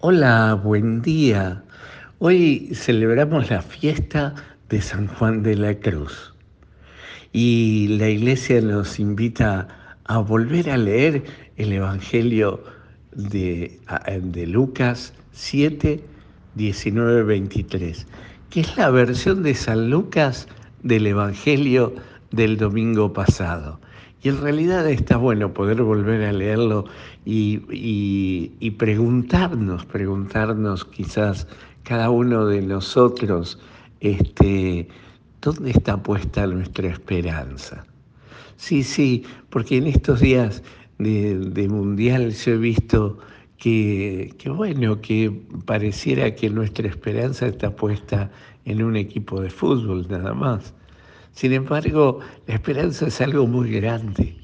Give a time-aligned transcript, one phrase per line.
[0.00, 1.64] Hola, buen día.
[2.20, 4.32] Hoy celebramos la fiesta
[4.68, 6.34] de San Juan de la Cruz
[7.32, 9.66] y la iglesia nos invita
[10.04, 11.24] a volver a leer
[11.56, 12.62] el Evangelio
[13.10, 13.80] de,
[14.22, 16.00] de Lucas 7,
[16.54, 18.06] 19, 23,
[18.50, 20.46] que es la versión de San Lucas
[20.84, 21.92] del Evangelio
[22.30, 23.80] del domingo pasado.
[24.22, 26.86] Y en realidad está bueno poder volver a leerlo
[27.24, 31.46] y, preguntarnos, preguntarnos quizás
[31.84, 33.60] cada uno de nosotros,
[34.00, 34.88] este,
[35.40, 37.86] ¿dónde está puesta nuestra esperanza?
[38.56, 40.64] Sí, sí, porque en estos días
[40.98, 43.18] de, mundial yo he visto
[43.56, 45.30] que, que, bueno, que
[45.64, 48.30] pareciera que nuestra esperanza está puesta
[48.64, 50.74] en un equipo de fútbol nada más.
[51.32, 54.36] Sin embargo, la esperanza es algo muy grande,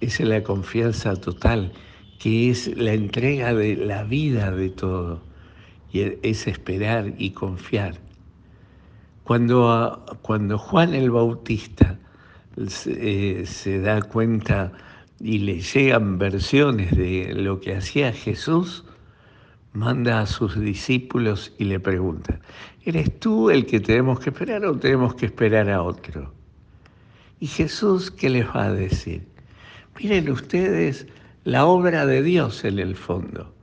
[0.00, 1.72] es la confianza total,
[2.18, 5.22] que es la entrega de la vida de todo,
[5.92, 7.94] y es esperar y confiar.
[9.24, 11.98] Cuando, cuando Juan el Bautista
[12.66, 14.72] se, eh, se da cuenta
[15.20, 18.84] y le llegan versiones de lo que hacía Jesús,
[19.72, 22.40] manda a sus discípulos y le pregunta,
[22.84, 26.32] ¿eres tú el que tenemos que esperar o tenemos que esperar a otro?
[27.40, 29.26] ¿Y Jesús qué les va a decir?
[30.00, 31.06] Miren ustedes
[31.44, 33.54] la obra de Dios en el fondo,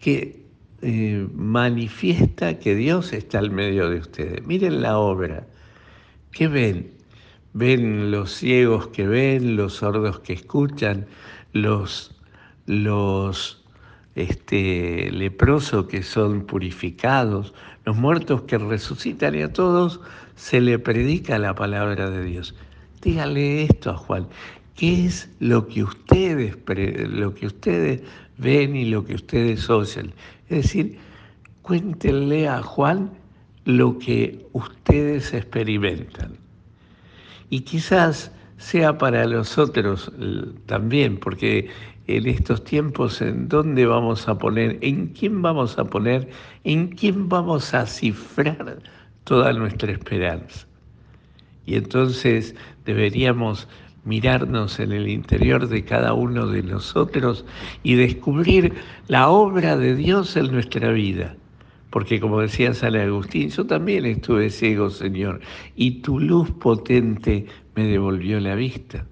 [0.00, 0.44] que
[0.82, 4.46] eh, manifiesta que Dios está al medio de ustedes.
[4.46, 5.46] Miren la obra.
[6.30, 6.92] ¿Qué ven?
[7.52, 11.06] Ven los ciegos que ven, los sordos que escuchan,
[11.52, 12.14] los,
[12.66, 13.64] los
[14.18, 20.00] este, leprosos que son purificados, los muertos que resucitan y a todos
[20.34, 22.54] se le predica la palabra de Dios.
[23.00, 24.26] Dígale esto a Juan.
[24.74, 26.56] ¿Qué es lo que ustedes,
[27.10, 28.02] lo que ustedes
[28.38, 30.12] ven y lo que ustedes oyen?
[30.48, 30.98] Es decir,
[31.62, 33.12] cuéntenle a Juan
[33.66, 36.32] lo que ustedes experimentan.
[37.50, 40.12] Y quizás sea para los otros
[40.66, 41.68] también, porque
[42.06, 46.28] en estos tiempos, ¿en dónde vamos a poner, en quién vamos a poner,
[46.64, 48.78] en quién vamos a cifrar
[49.24, 50.66] toda nuestra esperanza?
[51.66, 52.54] Y entonces
[52.84, 53.68] deberíamos
[54.04, 57.44] mirarnos en el interior de cada uno de nosotros
[57.82, 58.72] y descubrir
[59.08, 61.36] la obra de Dios en nuestra vida.
[61.90, 65.40] Porque como decía San Agustín, yo también estuve ciego, Señor,
[65.76, 67.46] y tu luz potente
[67.78, 69.06] me devolvió la vista.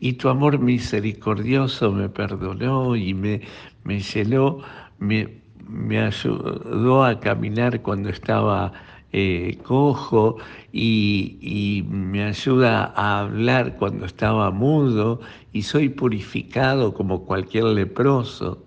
[0.00, 3.42] Y tu amor misericordioso me perdonó y me,
[3.84, 4.58] me llenó,
[4.98, 8.72] me, me ayudó a caminar cuando estaba
[9.12, 10.38] eh, cojo
[10.72, 15.20] y, me ayuda a hablar cuando estaba mudo
[15.52, 18.64] y soy purificado como cualquier leproso.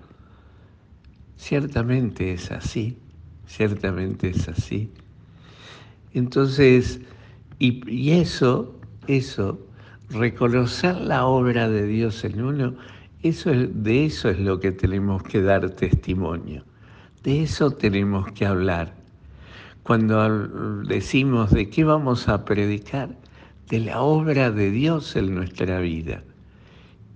[1.36, 2.98] Ciertamente es así,
[3.46, 4.90] ciertamente es así.
[6.14, 7.02] Entonces,
[7.60, 8.77] y, y eso,
[9.08, 9.60] eso,
[10.10, 12.76] reconocer la obra de Dios en uno,
[13.24, 16.64] eso de eso es lo que tenemos que dar testimonio,
[17.24, 18.94] de eso tenemos que hablar
[19.88, 23.16] cuando decimos de qué vamos a predicar,
[23.70, 26.26] de la obra de Dios en nuestra vida.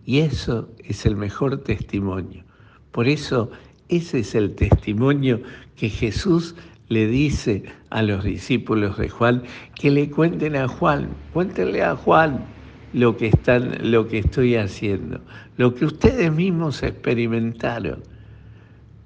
[0.06, 2.46] Y eso es el mejor testimonio.
[2.94, 3.52] Por eso
[3.90, 5.42] ese es el testimonio
[5.76, 6.56] que Jesús
[6.92, 9.44] le dice a los discípulos de Juan,
[9.76, 12.44] que le cuenten a Juan, cuéntenle a Juan
[12.92, 15.22] lo que, están, lo que estoy haciendo,
[15.56, 18.04] lo que ustedes mismos experimentaron.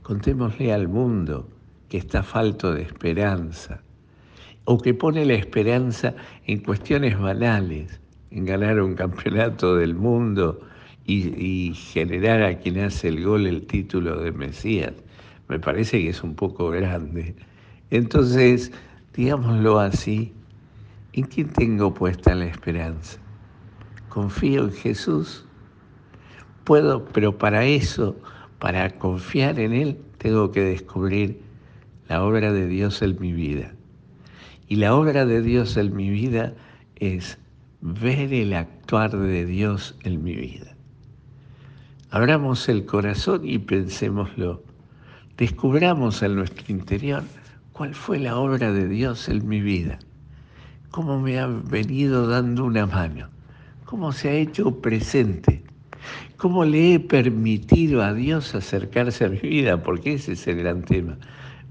[0.02, 1.48] Contémosle al mundo
[1.88, 3.84] que está falto de esperanza,
[4.64, 6.16] o que pone la esperanza
[6.48, 8.02] en cuestiones banales,
[8.32, 10.60] en ganar un campeonato del mundo
[11.06, 14.94] y, generar a quien hace el gol el título de Mesías.
[15.50, 17.36] Me parece que es un poco grande.
[17.92, 18.72] Entonces,
[19.14, 20.34] digámoslo así,
[21.14, 23.20] ¿en quién tengo puesta la esperanza?
[24.10, 25.46] ¿Confío en Jesús?
[26.64, 28.16] Puedo, pero para eso,
[28.60, 31.40] para confiar en Él, tengo que descubrir
[32.08, 33.74] la obra de Dios en mi vida.
[34.68, 36.54] Y la obra de Dios en mi vida
[36.96, 37.38] es
[37.82, 40.76] ver el actuar de Dios en mi vida.
[42.10, 44.64] Abramos el corazón y pensémoslo.
[45.38, 47.24] Descubramos en nuestro interior
[47.76, 50.00] cuál fue la obra de Dios en mi vida.
[50.92, 53.28] Cómo me ha venido dando una mano.
[53.84, 55.64] Cómo se ha hecho presente.
[56.38, 60.84] Cómo le he permitido a Dios acercarse a mi vida, porque ese es el gran
[60.84, 61.18] tema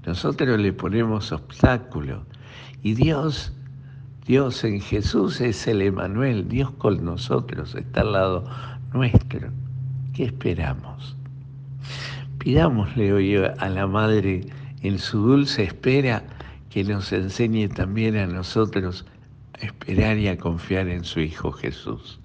[0.05, 2.21] nosotros le ponemos obstáculos.
[2.83, 3.53] Y Dios,
[4.25, 8.43] Dios en Jesús es el Emanuel, Dios con nosotros, está al lado
[8.93, 9.49] nuestro.
[10.13, 11.17] ¿Qué esperamos?
[12.37, 14.41] Pidámosle hoy a la Madre
[14.87, 16.23] en su dulce espera
[16.69, 19.05] que nos enseñe también a nosotros
[19.59, 22.19] a esperar y a confiar en su Hijo Jesús.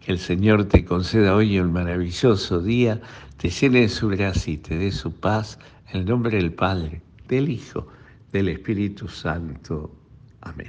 [0.00, 3.00] Que el Señor te conceda hoy un maravilloso día,
[3.36, 5.58] te llene de su gracia y te dé su paz,
[5.92, 7.86] en el nombre del Padre, del Hijo,
[8.32, 9.94] del Espíritu Santo.
[10.40, 10.62] Amén.